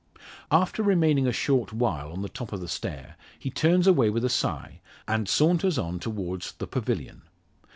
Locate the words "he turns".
3.37-3.85